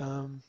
[0.00, 0.42] Um,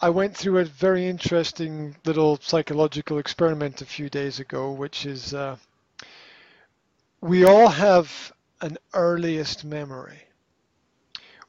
[0.00, 5.34] I went through a very interesting little psychological experiment a few days ago, which is
[5.34, 5.56] uh,
[7.20, 10.22] we all have an earliest memory.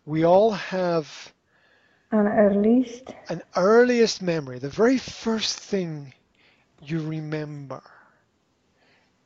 [0.05, 1.33] We all have
[2.11, 3.13] An earliest.
[3.29, 6.13] an earliest memory, the very first thing
[6.81, 7.81] you remember.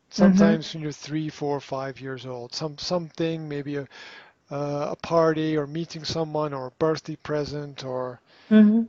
[0.10, 3.88] Sometimes when you're three, four, five years old, some something, maybe a
[4.52, 8.20] uh, a party or meeting someone or a birthday present or
[8.50, 8.88] hmm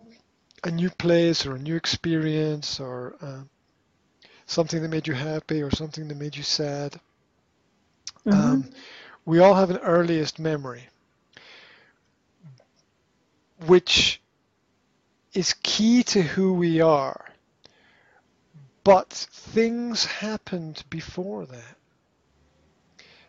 [0.65, 3.43] a new place or a new experience or uh,
[4.47, 7.01] something that made you happy or something that made you sad.
[8.25, 8.71] hmm Um,
[9.25, 10.89] we all have an earliest memory,
[13.67, 14.21] which
[15.35, 17.31] is key to who we are.
[18.85, 21.77] But things happened before that.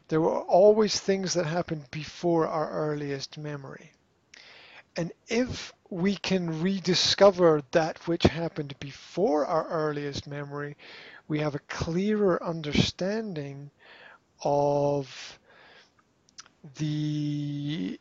[0.09, 3.91] There were always things that happened before our earliest memory.
[4.97, 10.75] And if we can rediscover that which happened before our earliest memory,
[11.27, 13.69] we have a clearer understanding
[14.43, 15.39] of
[16.77, 17.99] the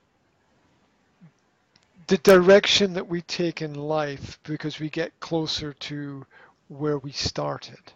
[2.07, 6.25] the direction that we take in life because we get closer to
[6.69, 7.93] where we started.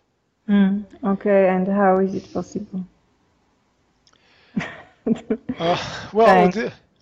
[0.47, 0.85] Mm.
[1.03, 2.85] Okay, and how is it possible?
[5.59, 6.51] Uh, well,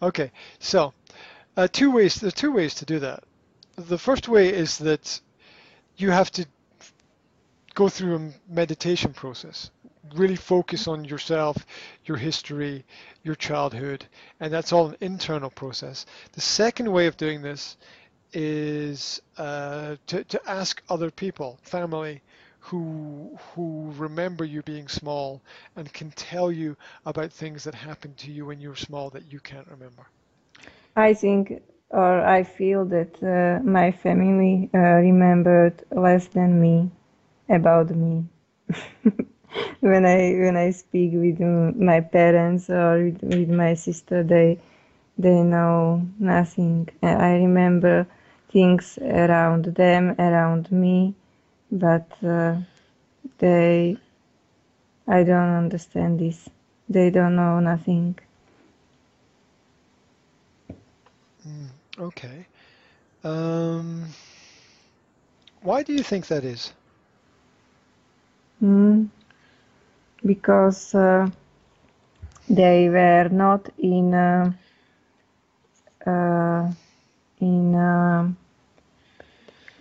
[0.02, 0.30] okay.
[0.58, 0.92] So,
[1.56, 2.16] uh, two ways.
[2.16, 3.22] There are two ways to do that.
[3.76, 5.20] The first way is that
[5.96, 6.46] you have to
[7.74, 9.70] go through a meditation process.
[10.14, 11.56] Really focus on yourself,
[12.04, 12.84] your history,
[13.22, 14.04] your childhood,
[14.40, 16.06] and that's all an internal process.
[16.32, 17.76] The second way of doing this
[18.32, 22.22] is uh, to, to ask other people, family,
[22.60, 25.40] who who remember you being small
[25.76, 29.32] and can tell you about things that happened to you when you were small that
[29.32, 30.06] you can't remember.
[30.96, 36.90] I think or I feel that uh, my family uh, remembered less than me
[37.48, 38.24] about me.
[39.80, 44.58] When I when I speak with uh, my parents or with, with my sister, they
[45.18, 46.88] they know nothing.
[47.02, 48.06] I remember
[48.50, 51.14] things around them, around me,
[51.70, 52.56] but uh,
[53.38, 53.96] they
[55.06, 56.48] I don't understand this.
[56.88, 58.18] They don't know nothing.
[61.46, 62.46] Mm, okay.
[63.24, 64.06] Um,
[65.62, 66.72] why do you think that is?
[68.62, 69.08] Mm,
[70.24, 71.28] because uh,
[72.48, 74.52] they were not in uh,
[76.06, 76.68] uh,
[77.40, 78.32] in uh,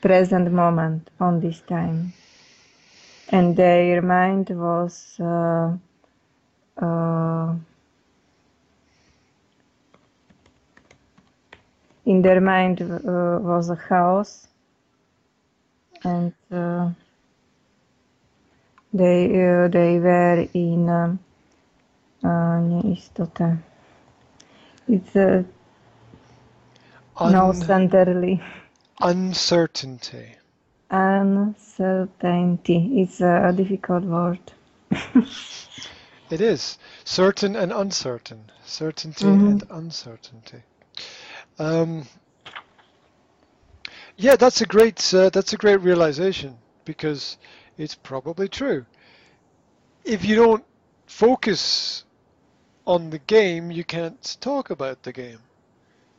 [0.02, 2.14] present moment on this time,
[3.30, 5.72] and their mind was uh,
[6.82, 7.56] uh,
[12.06, 14.48] in their mind uh, was a chaos,
[16.04, 16.90] and uh,
[18.94, 21.20] they uh, they were in um,
[22.24, 23.58] uh, neistota.
[24.88, 25.44] It's uh,
[27.24, 28.42] no Un, centerly
[29.02, 30.36] uncertainty.
[30.92, 33.02] uncertainty.
[33.02, 34.40] It's a difficult word.
[36.30, 40.64] It is certain and uncertain, certainty hmm and uncertainty.
[41.58, 42.08] Um,
[44.18, 47.38] yeah, that's a great uh, that's a great realization because
[47.78, 48.86] it's probably true.
[50.06, 50.66] If you don't
[51.08, 52.06] focus
[52.86, 55.40] on the game, you can't talk about the game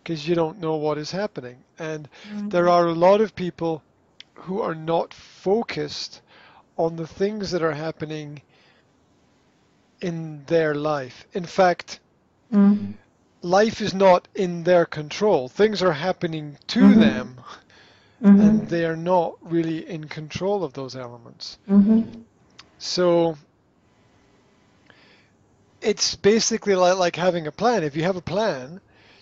[0.02, 1.64] because you don't know what is happening.
[1.78, 2.08] And
[2.50, 3.82] there are a lot of people
[4.34, 6.22] who are not focused
[6.76, 8.42] on the things that are happening
[10.00, 11.26] in their life.
[11.32, 12.00] In fact,
[12.52, 12.92] Mm-hmm.
[13.42, 15.48] life is not in their control.
[15.48, 16.96] Things are happening to Mm-hmm.
[16.96, 17.40] them,
[18.22, 18.40] Mm-hmm.
[18.40, 21.58] and they are not really in control of those elements.
[21.68, 22.22] Mm-hmm.
[22.78, 23.36] So
[25.80, 27.82] it's basically like, like having a plan.
[27.84, 28.80] If you have a plan,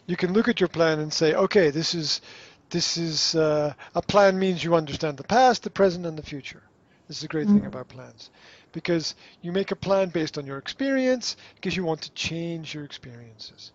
[0.09, 2.23] you can look at your plan and say, okay, this is
[2.71, 6.65] this is uh, a plan means you understand the past, the present, and the future.
[7.09, 7.67] This is a great thing Mm-hmm.
[7.67, 8.31] about plans
[8.73, 12.85] because you make a plan based on your experience because you want to change your
[12.85, 13.73] experiences.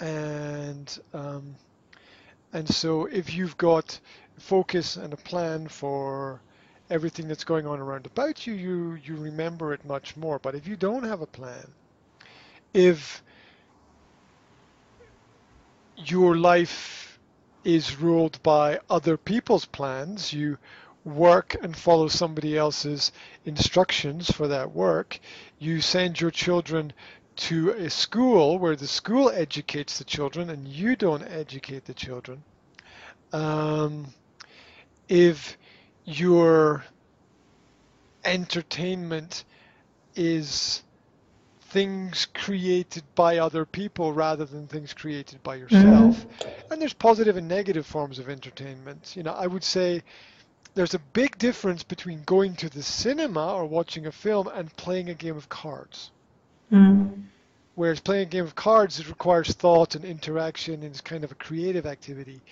[0.00, 1.58] And um,
[2.52, 4.00] and so if you've got
[4.38, 6.42] focus and a plan for
[6.90, 10.38] everything that's going on around about you, you you remember it much more.
[10.38, 11.74] But if you don't have a plan,
[12.74, 13.22] if
[16.10, 17.18] your life
[17.64, 20.58] is ruled by other people's plans, you
[21.04, 23.12] work and follow somebody else's
[23.44, 25.18] instructions for that work,
[25.58, 26.92] you send your children
[27.34, 32.42] to a school where the school educates the children and you don't educate the children,
[33.32, 34.06] um,
[35.08, 35.56] if
[36.04, 36.84] your
[38.24, 39.44] entertainment
[40.14, 40.82] is
[41.72, 46.28] things created by other people rather than things created by yourself.
[46.28, 46.72] Mm-hmm.
[46.72, 49.14] And there's positive and negative forms of entertainment.
[49.16, 50.02] You know, I would say
[50.74, 55.08] there's a big difference between going to the cinema or watching a film and playing
[55.08, 56.10] a game of cards.
[56.70, 57.22] Mm-hmm.
[57.74, 61.32] Whereas playing a game of cards it requires thought and interaction and it's kind of
[61.32, 62.42] a creative activity,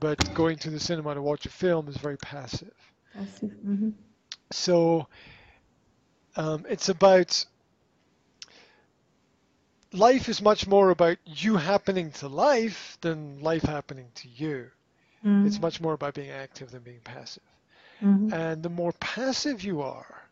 [0.00, 2.74] but going to the cinema to watch a film is very passive.
[3.14, 3.50] Passive.
[3.50, 3.90] Mm-hmm.
[4.50, 5.06] So
[6.34, 7.46] um, it's about
[9.96, 14.70] life is much more about you happening to life than life happening to you.
[15.24, 15.46] Mm-hmm.
[15.46, 17.42] It's much more about being active than being passive.
[18.02, 18.34] Mm-hmm.
[18.34, 20.28] And the more passive you are,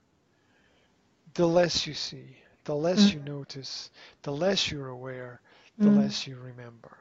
[1.35, 3.15] the less you see, the less Mm.
[3.15, 3.91] you notice,
[4.23, 5.41] the less you're aware,
[5.81, 5.97] the Mm.
[5.97, 6.97] less you remember.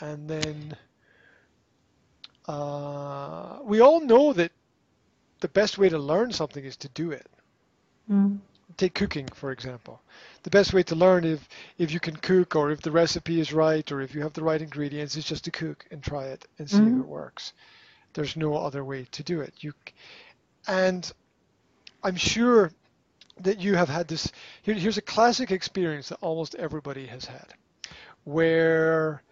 [0.00, 0.76] And then
[2.48, 4.52] uh, we all know that
[5.40, 7.26] the best way to learn something is to do it.
[8.80, 10.00] Take cooking, for example.
[10.42, 11.46] The best way to learn if,
[11.76, 14.42] if you can cook or if the recipe is right or if you have the
[14.42, 16.94] right ingredients is just to cook and try it and see Mhm.
[16.94, 17.52] if it works.
[18.14, 19.52] There's no other way to do it.
[19.62, 19.74] You,
[20.66, 21.12] and
[22.02, 22.72] I'm sure
[23.42, 24.32] that you have had this.
[24.62, 27.52] Here, here's a classic experience that almost everybody has had,
[28.24, 29.22] where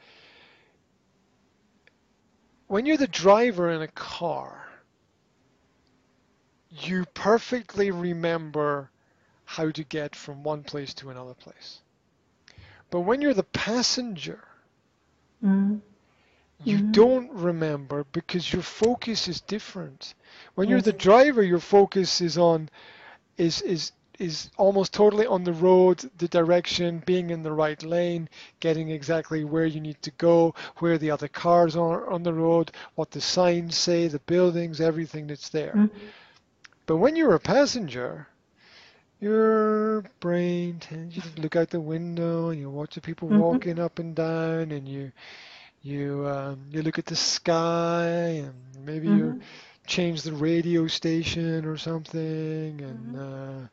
[2.67, 4.69] when you're the driver in a car,
[6.69, 8.91] you perfectly remember
[9.49, 11.81] how to get from one place to another place.
[12.91, 14.45] But when you're the passenger,
[15.43, 15.81] Mm.
[16.65, 16.93] you Mhm.
[16.93, 20.15] don't remember because your focus is different.
[20.55, 22.69] When you're the driver, your focus is on
[23.39, 28.29] is is is almost totally on the road, the direction, being in the right lane,
[28.61, 32.71] getting exactly where you need to go, where the other cars are on the road,
[32.97, 35.73] what the signs say, the buildings, everything that's there.
[35.75, 35.91] Mm.
[36.85, 38.27] But when you're a passenger,
[39.21, 43.31] your brain tends you to look out the window and you watch the people Mhm.
[43.31, 45.13] walking up and down and you
[45.83, 48.07] you um, you look at the sky
[48.45, 48.55] and
[48.85, 49.47] maybe you Mhm.
[49.87, 53.69] change the radio station or something and uh,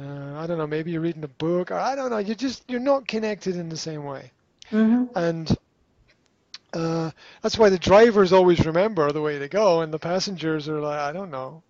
[0.00, 2.64] uh, I don't know maybe you're reading a book or I don't know you just
[2.68, 4.32] you're not connected in the same way
[4.72, 5.08] Mhm.
[5.14, 5.54] and
[6.74, 7.10] uh,
[7.42, 10.98] that's why the drivers always remember the way to go and the passengers are like
[10.98, 11.62] I don't know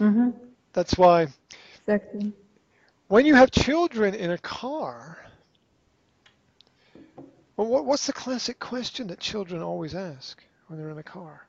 [0.00, 0.32] Mhm.
[0.72, 1.28] that's why
[1.86, 2.32] Exactly.
[3.08, 5.18] when you have children in a car,
[7.56, 11.48] well, what, what's the classic question that children always ask when they're in a car?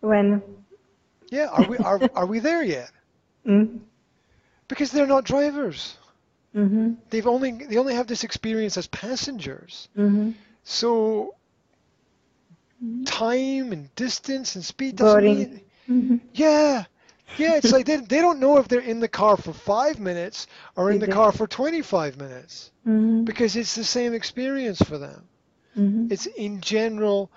[0.00, 0.42] When.
[1.30, 2.90] Yeah, are we are are we there yet?
[3.46, 3.80] Mm.
[4.68, 5.96] Because they're not drivers.
[6.54, 6.96] Mhm.
[7.10, 9.88] They've only they only have this experience as passengers.
[9.96, 10.34] Mhm.
[10.64, 11.34] So
[13.04, 16.20] time and distance and speed doesn't mean Mhm.
[16.34, 16.84] yeah.
[17.32, 20.46] Yeah, it's like they, they don't know if they're in the car for five minutes
[20.76, 23.24] or in the car for 25 minutes Mhm.
[23.24, 25.28] because it's the same experience for them.
[25.76, 26.10] Mhm.
[26.10, 27.30] it's in general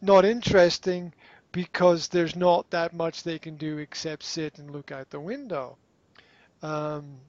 [0.00, 1.12] not interesting
[1.52, 5.78] because there's not that much they can do except sit and look out the window.
[6.62, 7.20] Um,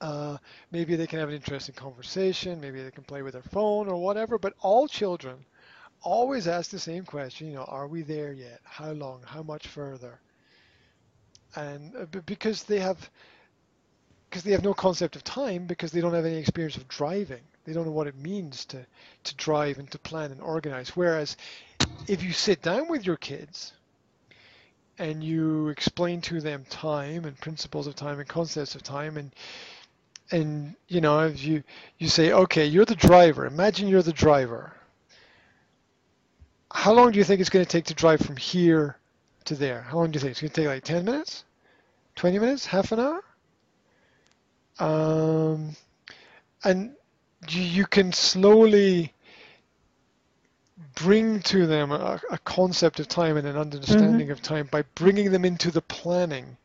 [0.00, 0.36] uh,
[0.70, 3.96] maybe they can have an interesting conversation, maybe they can play with their phone or
[3.96, 5.44] whatever, but all children
[6.02, 8.60] always ask the same question, you know, are we there yet?
[8.64, 9.22] How long?
[9.24, 10.20] How much further?
[11.54, 13.10] And uh, because they have
[14.28, 17.40] because they have no concept of time because they don't have any experience of driving.
[17.64, 18.84] They don't know what it means to,
[19.24, 20.96] to drive and to plan and organize.
[20.96, 21.36] Whereas
[22.06, 23.72] if you sit down with your kids
[24.98, 29.30] and you explain to them time and principles of time and concepts of time and
[30.30, 31.62] and you know if you
[31.98, 34.72] you say okay you're the driver imagine you're the driver
[36.72, 38.96] how long do you think it's going to take to drive from here
[39.46, 41.44] to there how long do you think it's going to take like 10 minutes
[42.16, 43.22] 20 minutes half an hour
[44.78, 45.76] um,
[46.64, 46.94] and
[47.48, 49.12] you, can slowly
[50.94, 55.30] bring to them a, a concept of time and an understanding of time by bringing
[55.32, 56.56] them into the planning.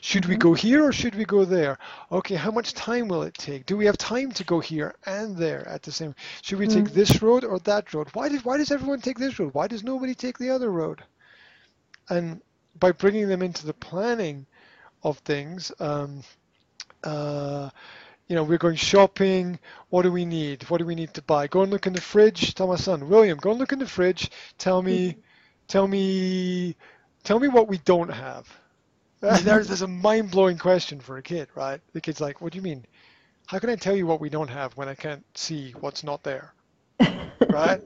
[0.00, 0.38] Should we Mhm.
[0.38, 1.78] go here or should we go there?
[2.12, 3.66] Okay, how much time will it take?
[3.66, 6.14] Do we have time to go here and there at the same?
[6.42, 6.92] Should we take Mm.
[6.92, 8.08] this road or that road?
[8.14, 9.54] Why did why does everyone take this road?
[9.54, 11.02] Why does nobody take the other road?
[12.08, 12.40] And
[12.78, 14.46] by bringing them into the planning
[15.02, 16.22] of things, um,
[17.02, 17.70] uh,
[18.28, 19.58] you know, we're going shopping.
[19.90, 20.62] What do we need?
[20.70, 21.46] What do we need to buy?
[21.46, 22.54] Go and look in the fridge.
[22.54, 24.30] Tell my son, William, go and look in the fridge.
[24.58, 25.16] Tell me,
[25.68, 26.76] tell me,
[27.22, 28.48] tell me what we don't have.
[29.20, 31.80] There's, there's a mind-blowing question for a kid, right?
[31.94, 32.84] The kid's like, what do you mean?
[33.46, 36.22] how can I tell you what we don't have when I can't see what's not
[36.22, 36.52] there?
[37.48, 37.82] right?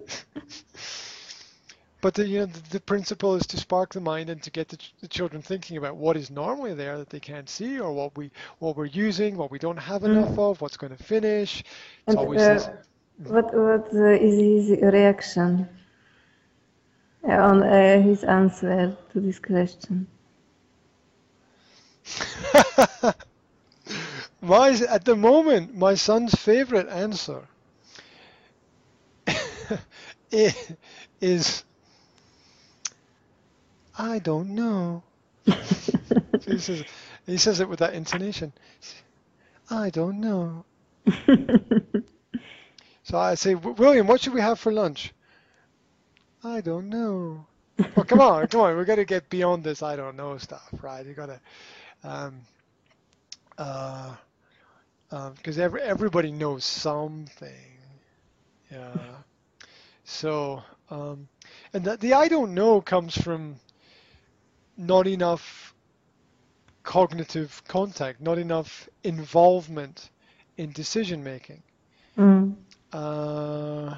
[2.00, 4.68] But the, you know, the, the, principle is to spark the mind and to get
[4.68, 7.92] the, ch- the, children thinking about what is normally there that they can't see, or
[7.92, 10.10] what we what we're using, what we don't have mm.
[10.10, 11.60] enough of, what's going to finish.
[11.60, 11.68] It's
[12.06, 12.68] and, always uh, this.
[13.24, 15.68] What what uh, is his reaction
[17.24, 20.06] on uh, his answer to this question?
[24.40, 27.48] my at the moment, my son's favorite answer
[31.20, 31.64] is
[33.98, 35.02] I don't know.
[35.44, 36.84] he says
[37.26, 38.52] he says it with that intonation.
[39.68, 40.64] I don't know.
[43.02, 45.12] so I say, William, what should we have for lunch?
[46.44, 47.44] I don't know.
[47.96, 48.76] well, come on, come on.
[48.76, 49.82] We're gonna get beyond this.
[49.82, 51.04] I don't know stuff, right?
[51.04, 51.40] You gotta,
[52.04, 52.40] um,
[53.58, 54.14] uh,
[55.10, 57.78] because um, every everybody knows something.
[58.70, 58.92] Yeah.
[60.04, 61.28] So, um,
[61.72, 63.56] and the, the I don't know comes from
[64.78, 65.74] not enough
[66.84, 70.08] cognitive contact, not enough involvement
[70.56, 71.62] in decision making.
[72.16, 72.54] Mm.
[72.92, 73.94] Uh,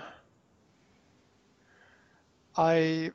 [2.57, 3.13] I,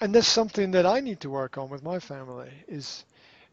[0.00, 3.04] and that's something that I need to work on with my family is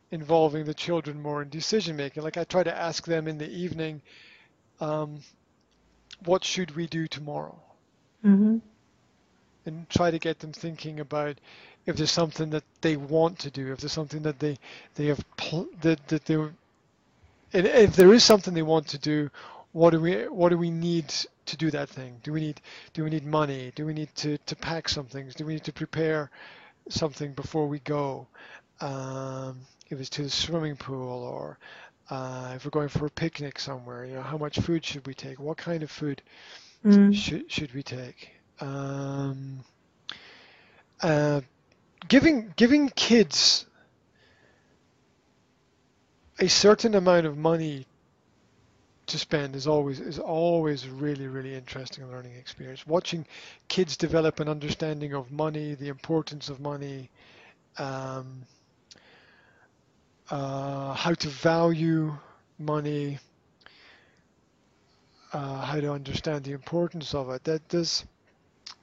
[0.09, 2.23] involving the children more in decision making.
[2.23, 4.01] Like I try to ask them in the evening,
[4.79, 5.21] um,
[6.25, 7.57] what should we do tomorrow?
[8.25, 8.57] Mm-hmm.
[9.65, 11.37] And try to get them thinking about
[11.85, 14.57] if there's something that they want to do, if there's something that they
[14.95, 16.37] they have pl- that that they
[17.53, 19.29] if there is something they want to do,
[19.71, 21.13] what do we what do we need
[21.45, 22.17] to do that thing?
[22.23, 22.61] Do we need
[22.93, 23.71] do we need money?
[23.75, 25.35] Do we need to to pack some things?
[25.35, 26.29] Do we need to prepare
[26.89, 28.27] something before we go?
[28.79, 31.57] Um, if it's to the swimming pool or
[32.09, 35.13] uh, if we're going for a picnic somewhere, you know, how much food should we
[35.13, 35.39] take?
[35.39, 36.21] What kind of food
[36.85, 37.13] mm.
[37.13, 38.31] should should we take?
[38.61, 39.63] Um,
[41.01, 41.41] uh,
[42.07, 43.65] giving giving kids
[46.39, 47.85] a certain amount of money
[49.07, 52.85] to spend is always is always really really interesting learning experience.
[52.85, 53.25] Watching
[53.67, 57.09] kids develop an understanding of money, the importance of money,
[57.77, 58.43] um,
[60.29, 62.15] uh, how to value
[62.59, 63.17] money,
[65.33, 67.43] uh, how to understand the importance of it.
[67.43, 68.05] That does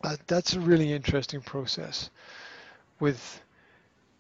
[0.05, 2.11] uh, that's a really interesting process
[3.01, 3.41] with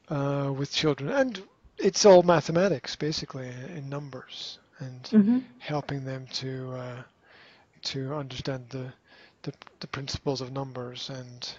[0.08, 1.42] uh, with children, and
[1.78, 5.38] it's all mathematics basically in numbers and mm-hmm.
[5.58, 7.02] helping them to uh,
[7.82, 8.92] to understand the,
[9.42, 11.54] the, the principles of numbers and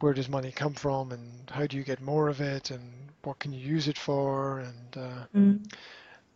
[0.00, 2.82] where does money come from and how do you get more of it and
[3.24, 5.72] what can you use it for and uh, mm.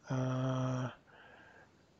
[0.08, 0.88] uh,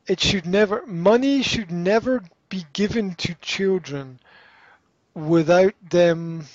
[0.07, 4.19] it should never money should never be given to children
[5.13, 6.45] without them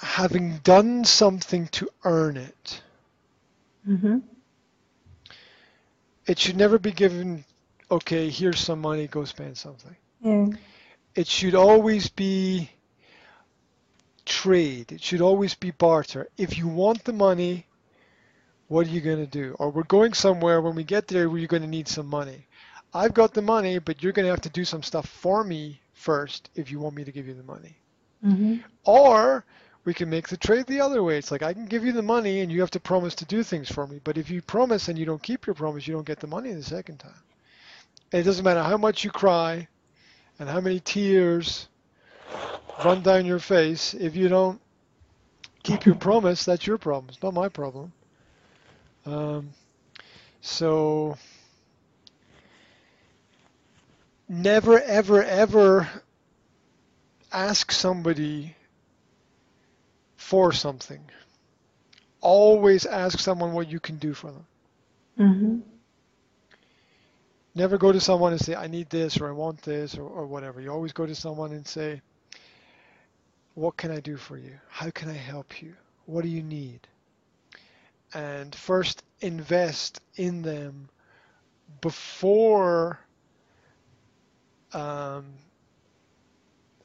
[0.00, 2.82] having done something to earn it.
[3.88, 4.18] Mm-hmm.
[6.26, 7.44] It should never be given,
[7.90, 9.96] okay, here's some money, go spend something.
[10.22, 10.46] Yeah.
[11.14, 12.70] It should always be
[14.24, 14.92] trade.
[14.92, 16.28] It should always be barter.
[16.36, 17.66] If you want the money,
[18.68, 19.54] what are you going to do?
[19.58, 22.46] Or we're going somewhere, when we get there, we're going to need some money.
[22.92, 25.80] I've got the money, but you're going to have to do some stuff for me
[25.94, 27.76] first if you want me to give you the money.
[28.24, 28.56] Mm-hmm.
[28.84, 29.44] Or
[29.84, 31.18] we can make the trade the other way.
[31.18, 33.42] It's like I can give you the money and you have to promise to do
[33.42, 34.00] things for me.
[34.02, 36.52] But if you promise and you don't keep your promise, you don't get the money
[36.52, 37.22] the second time.
[38.12, 39.68] And it doesn't matter how much you cry
[40.38, 41.68] and how many tears
[42.84, 43.94] run down your face.
[43.94, 44.60] If you don't
[45.62, 47.06] keep your promise, that's your problem.
[47.10, 47.92] It's not my problem.
[49.06, 49.50] Um,
[50.40, 51.16] so
[54.42, 55.88] never, ever, ever
[57.32, 58.54] ask somebody
[60.16, 61.00] for something.
[62.20, 64.46] Always ask someone what you can do for them.
[65.18, 65.58] Mm-hmm.
[67.54, 70.26] Never go to someone and say, I need this or I want this or, or
[70.26, 70.60] whatever.
[70.60, 72.00] You always go to someone and say,
[73.54, 74.58] What can I do for you?
[74.68, 75.74] How can I help you?
[76.06, 76.80] What do you need?
[78.12, 80.88] And first invest in them
[81.80, 82.98] before
[84.74, 85.26] um,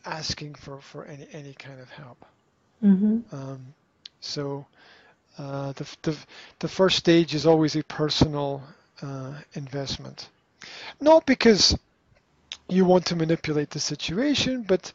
[0.06, 2.26] asking for, for any, any kind of help.
[2.84, 3.36] Mm-hmm.
[3.36, 3.74] Um,
[4.22, 4.66] so
[5.38, 6.18] uh, the, the,
[6.60, 8.64] the first stage is always a personal
[9.02, 10.30] uh, investment.
[11.00, 11.78] Not because
[12.68, 14.94] you want to manipulate the situation, but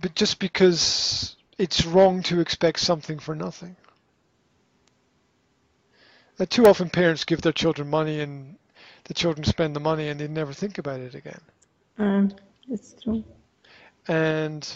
[0.00, 3.76] but just because it's wrong to expect something for nothing.
[6.38, 8.56] Uh, too often parents give their children money and
[9.06, 11.40] the children spend the money and they never think about it again.
[11.98, 12.36] Mm,
[12.68, 13.24] that's true.
[14.08, 14.68] And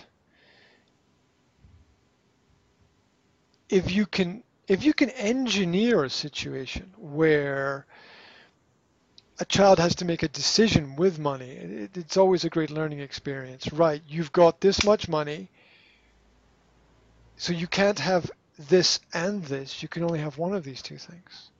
[3.68, 7.86] if you can if you can engineer a situation where
[9.40, 13.00] a child has to make a decision with money, it, it's always a great learning
[13.00, 13.72] experience.
[13.72, 15.48] Right, you've got this much money,
[17.36, 18.30] so you can't have
[18.68, 19.82] this and this.
[19.82, 21.50] You can only have one of these two things.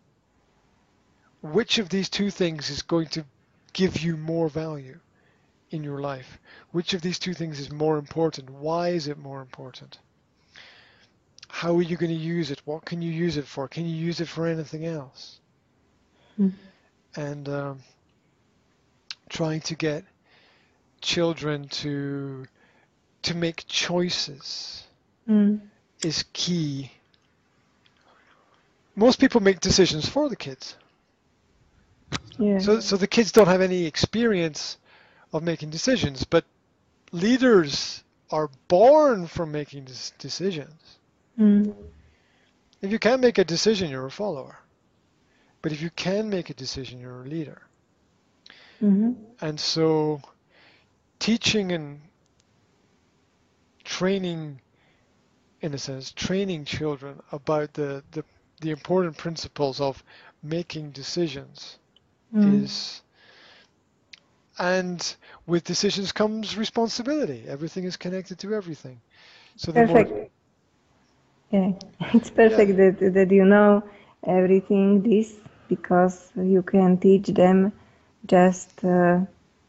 [1.42, 3.24] Which of these two things is going to
[3.72, 4.98] give you more value
[5.70, 6.38] in your life?
[6.72, 8.50] Which of these two things is more important?
[8.50, 9.98] Why is it more important?
[11.48, 12.60] How are you going to use it?
[12.64, 13.68] What can you use it for?
[13.68, 15.40] Can you use it for anything else?
[16.38, 16.52] Mm.
[17.16, 17.80] And um,
[19.28, 20.04] trying to get
[21.00, 22.46] children to
[23.22, 24.84] to make choices
[25.28, 25.60] Mm.
[26.02, 26.90] is key.
[28.96, 30.76] Most people make decisions for the kids.
[32.38, 32.58] Yeah.
[32.58, 34.78] So, so the kids don't have any experience
[35.32, 36.44] of making decisions, but
[37.12, 39.86] leaders are born from making
[40.18, 40.98] decisions.
[41.38, 41.74] Mm.
[42.82, 44.58] If you can't make a decision, you're a follower.
[45.62, 47.62] But if you can make a decision, you're a leader.
[48.80, 50.22] hmm And so
[51.18, 52.00] teaching and
[53.84, 54.60] training,
[55.60, 58.24] in a sense, training children about the, the,
[58.60, 60.02] the important principles of
[60.42, 61.79] making decisions
[62.34, 62.64] Mm.
[62.64, 63.02] is
[64.58, 67.44] and with decisions comes responsibility.
[67.48, 69.00] Everything is connected to everything.
[69.56, 70.12] So the more Perfect.
[71.50, 71.72] Yeah,
[72.12, 73.82] it's perfect that that you know
[74.24, 77.72] everything this because you can teach them
[78.26, 79.20] just uh,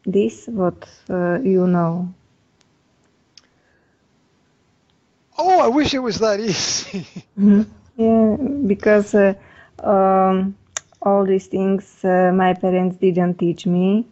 [0.04, 2.12] this what uh, you know.
[5.38, 7.06] Oh, I wish it was that easy.
[7.38, 7.66] Mhm.
[7.96, 9.34] Yeah, because uh,
[9.82, 10.54] um,
[11.02, 14.06] all these things uh, my parents didn't teach me,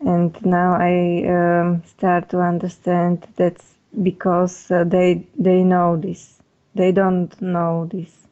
[0.00, 6.38] and now I um, start to understand that's because uh, they they know this.
[6.74, 8.26] They don't know this.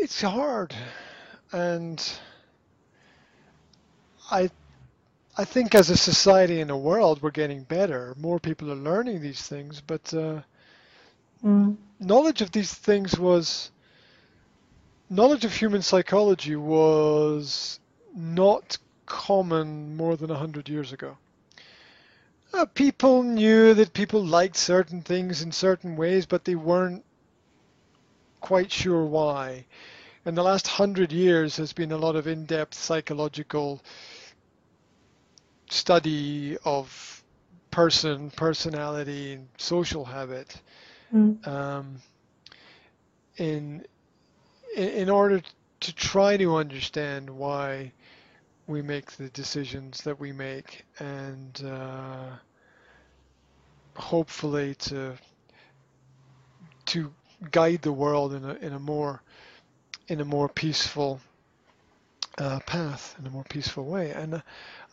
[0.00, 0.74] it's hard.
[1.52, 2.02] And
[4.30, 4.50] I
[5.36, 8.14] I think as a society and a world we're getting better.
[8.18, 10.40] More people are learning these things, but uh,
[11.44, 11.76] Mm.
[11.98, 13.70] knowledge of these things was
[15.08, 17.80] knowledge of human psychology was
[18.14, 18.76] not
[19.06, 21.16] common more than a hundred years ago.
[22.52, 27.04] Uh, people knew that people liked certain things in certain ways, but they weren't
[28.40, 29.64] quite sure why.
[30.26, 33.80] In the last hundred years, there's been a lot of in-depth psychological
[35.70, 37.22] study of
[37.70, 40.60] person, personality, and social habit
[41.14, 41.46] Mm.
[41.46, 41.96] um,
[43.36, 43.84] in
[44.76, 45.42] in order
[45.80, 47.92] to try to understand why
[48.66, 52.26] we make the decisions that we make and uh,
[53.96, 55.14] hopefully to
[56.86, 57.12] to
[57.50, 59.22] guide the world in a in a more
[60.06, 61.20] in a more peaceful
[62.38, 64.40] uh, path in a more peaceful way and uh,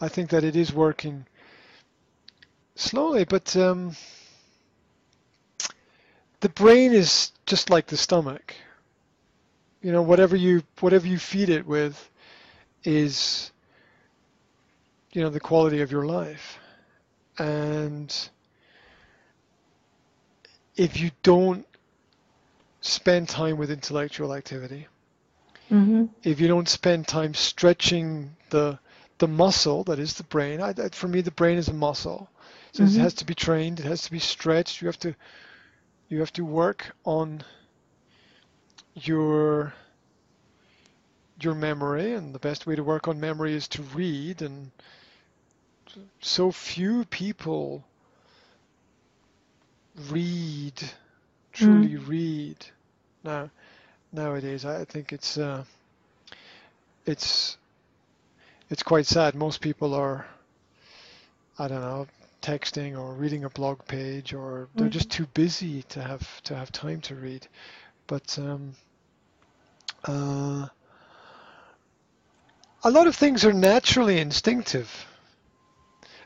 [0.01, 1.27] I think that it is working
[2.75, 3.95] slowly but um,
[6.41, 8.55] the brain is just like the stomach.
[9.81, 12.09] You know, whatever you whatever you feed it with
[12.83, 13.51] is
[15.13, 16.59] you know the quality of your life.
[17.37, 18.13] And
[20.75, 21.65] if you don't
[22.81, 24.87] spend time with intellectual activity,
[25.69, 28.79] hmm if you don't spend time stretching the
[29.19, 32.29] the muscle that is the brain, I, for me the brain is a muscle.
[32.71, 32.97] So it Mhm.
[32.97, 34.81] has to be trained, it has to be stretched.
[34.81, 35.15] You have to
[36.09, 37.43] you have to work on
[38.95, 39.73] your
[41.39, 44.71] your memory and the best way to work on memory is to read and
[46.19, 47.83] so few people
[50.09, 50.73] read
[51.53, 52.57] truly read.
[53.23, 53.49] Now
[54.11, 55.63] nowadays I think it's uh,
[57.05, 57.57] it's
[58.69, 59.35] it's quite sad.
[59.35, 60.25] Most people are
[61.59, 62.07] I don't know
[62.47, 66.71] texting or reading a blog page or they're just too busy to have to have
[66.71, 67.45] time to read.
[68.07, 68.73] But um,
[70.05, 70.67] uh,
[72.85, 74.89] a lot of things are naturally instinctive.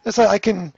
[0.06, 0.74] It's like I can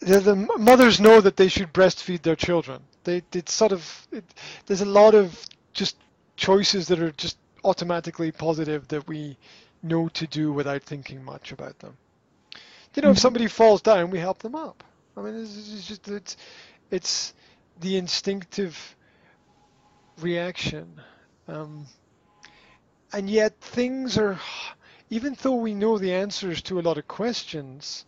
[0.00, 2.82] the, the mothers know that they should breastfeed their children.
[3.04, 4.24] They it's sort of it,
[4.66, 5.96] there's a lot of just
[6.36, 9.36] choices that are just automatically positive that we
[9.80, 11.96] know to do without thinking much about them
[12.94, 14.84] you know, if somebody falls down, we help them up.
[15.16, 16.36] I mean, it's, it's just it's
[16.90, 17.34] it's
[17.80, 18.96] the instinctive
[20.20, 21.00] reaction.
[21.48, 21.86] Um,
[23.12, 24.38] and yet things are,
[25.10, 28.04] even though we know the answers to a lot of questions,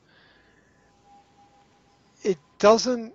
[2.23, 3.15] it doesn't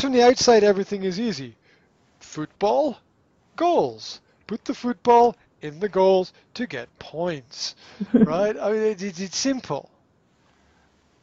[0.00, 1.56] from the outside, everything is easy.
[2.20, 2.98] Football,
[3.60, 4.22] goals.
[4.48, 7.76] Put the football in the goals to get points,
[8.24, 8.56] right?
[8.58, 9.90] I mean, it, it, it's simple.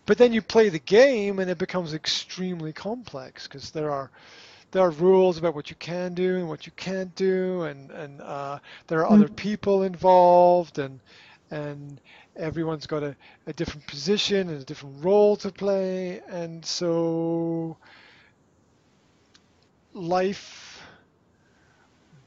[0.06, 4.12] But then you play the game, and it becomes extremely complex because there are
[4.72, 8.22] there are rules about what you can do and what you can't do, and and
[8.22, 9.36] uh, there are other Mm.
[9.36, 11.02] people involved, and
[11.52, 12.02] and
[12.36, 13.16] everyone's got a,
[13.48, 17.78] a different position and a different role to play, and so
[19.94, 20.67] life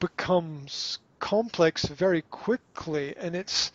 [0.00, 3.70] becomes complex very quickly, and it's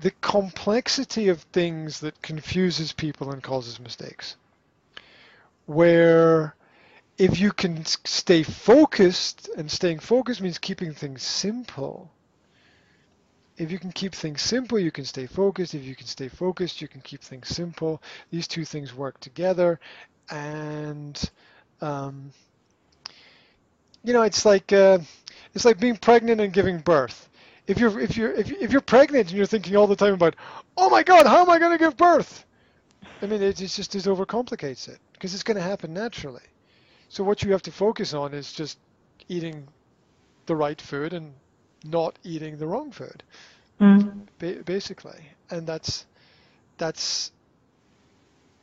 [0.00, 4.36] the complexity of things that confuses people and causes mistakes.
[5.66, 6.54] Where
[7.18, 12.10] if you can stay focused, and staying focused means keeping things simple.
[13.56, 15.74] If you can keep things simple, you can stay focused.
[15.74, 18.00] If you can stay focused, you can keep things simple.
[18.30, 19.80] These two things work together,
[20.30, 21.20] and
[21.80, 22.30] um,
[24.04, 24.98] you know, it's like uh,
[25.54, 27.28] it's like being pregnant and giving birth.
[27.66, 30.36] If you're if you're if, if you're pregnant and you're thinking all the time about,
[30.76, 32.44] oh my God, how am I going to give birth?
[33.22, 36.42] I mean, it, it's just it overcomplicates it because it's going to happen naturally.
[37.08, 38.78] So what you have to focus on is just
[39.28, 39.68] eating
[40.46, 41.34] the right food and
[41.84, 43.22] not eating the wrong food,
[43.80, 44.26] Mm.
[44.38, 45.20] ba- basically.
[45.50, 46.06] And that's
[46.78, 47.32] that's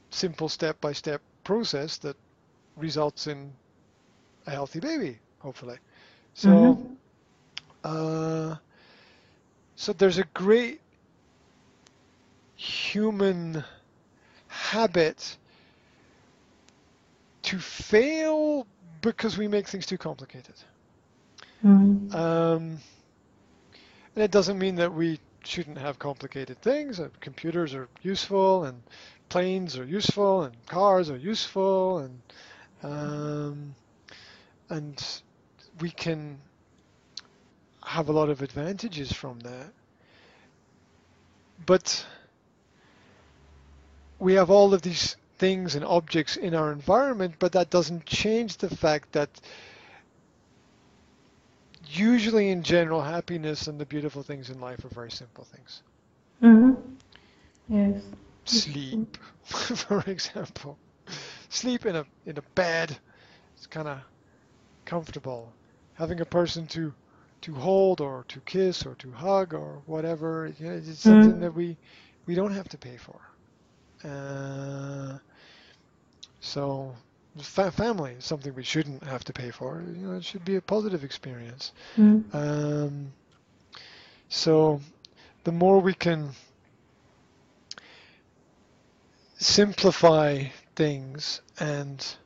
[0.09, 2.17] simple step by step process that
[2.75, 3.53] results in
[4.47, 5.77] a healthy baby, hopefully.
[6.35, 6.49] So.
[6.49, 6.97] Mhm.
[7.83, 8.55] Uh,
[9.75, 10.81] so there's a great
[12.55, 13.63] human
[14.47, 15.37] habit
[17.43, 18.65] to fail
[19.01, 20.55] because we make things too complicated.
[21.63, 22.13] Mm.
[22.15, 22.79] Um,
[24.15, 26.99] and it doesn't mean that we shouldn't have complicated things.
[26.99, 28.81] Uh, computers are useful, and
[29.29, 32.21] planes are useful, and cars are useful, and
[32.83, 33.75] um,
[34.69, 35.21] and
[35.81, 36.39] we can
[37.83, 39.73] have a lot of advantages from that.
[41.65, 42.05] But
[44.19, 48.57] we have all of these things and objects in our environment, but that doesn't change
[48.57, 49.29] the fact that
[51.87, 55.81] usually in general happiness and the beautiful things in life are very simple things.
[56.41, 56.77] Mhm.
[57.69, 58.01] Yes.
[58.45, 60.77] Sleep, for example.
[61.49, 62.97] Sleep in a in a bed
[63.57, 63.99] It's kind of
[64.85, 65.53] comfortable.
[65.95, 66.93] Having a person to
[67.41, 71.41] to hold or to kiss or to hug or whatever, you know, it's something Mm.
[71.41, 71.77] that we
[72.25, 73.21] we don't have to pay for.
[74.03, 75.19] Uh,
[76.41, 76.95] so
[77.39, 79.81] fa- family is something we shouldn't have to pay for.
[79.81, 81.73] You know, it should be a positive experience.
[81.97, 82.23] Mm.
[82.33, 83.13] Um,
[84.29, 84.81] so
[85.43, 86.31] the more we can
[89.37, 90.43] simplify
[90.75, 92.17] things and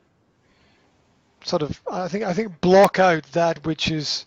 [1.44, 4.26] sort of, I think, I think block out that which is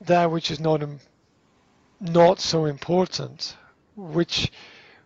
[0.00, 0.82] that which is not
[2.00, 3.56] not so important,
[3.96, 4.52] which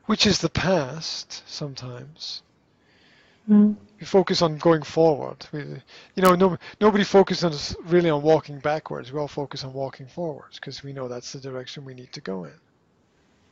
[0.07, 2.43] which is the past sometimes.
[3.49, 3.77] Mm.
[3.99, 5.47] We focus on going forward.
[5.53, 9.13] We, you know, no, nobody focuses really on walking backwards.
[9.13, 12.21] We all focus on walking forwards because we know that's the direction we need to
[12.21, 12.53] go in.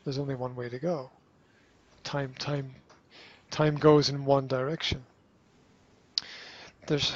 [0.05, 1.11] There's only one way to go.
[2.05, 2.75] Time, time,
[3.51, 5.05] time goes in one direction.
[6.87, 7.13] There's,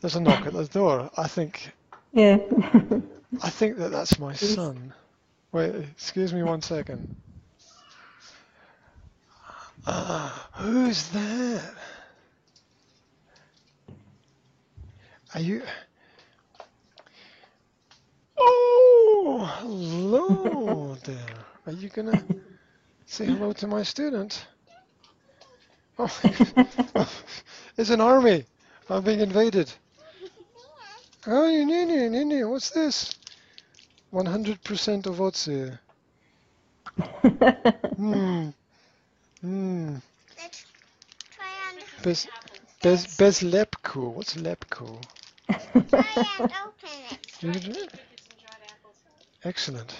[0.00, 1.10] there's a knock at the door.
[1.16, 1.72] I think,
[2.12, 2.38] Yeah.
[3.42, 4.92] I think that that's my son.
[5.52, 7.14] Wait, excuse me one second.
[9.86, 11.74] Uh, who's that?
[15.34, 15.62] Are you?
[18.38, 21.16] Oh, hello there.
[21.66, 22.22] Are you gonna
[23.06, 24.46] say hello to my student?
[27.76, 28.44] It's an army.
[28.88, 29.72] I'm being invaded.
[31.26, 33.14] Oh, you Nini, Nini, what's this?
[34.12, 35.78] 100% ovoce.
[37.96, 38.48] Hmm.
[39.40, 39.96] Hmm.
[40.38, 40.64] Let's
[41.30, 42.26] try and Bez,
[42.82, 43.42] bez.
[44.14, 45.02] What's lepku?
[45.48, 46.04] try
[46.38, 47.42] and open it.
[47.42, 47.92] You can do it?
[49.44, 49.94] Excellent.